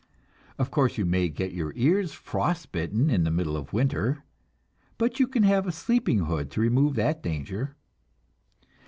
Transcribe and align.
Of 0.57 0.71
course, 0.71 0.97
you 0.97 1.05
may 1.05 1.29
get 1.29 1.51
your 1.51 1.73
ears 1.75 2.11
frostbitten 2.11 3.11
in 3.11 3.23
the 3.23 3.29
middle 3.29 3.55
of 3.55 3.71
winter, 3.71 4.23
but 4.97 5.19
you 5.19 5.27
can 5.27 5.43
have 5.43 5.67
a 5.67 5.71
sleeping 5.71 6.25
hood 6.25 6.49
to 6.53 6.59
remove 6.59 6.95
that 6.95 7.21
danger. 7.21 7.75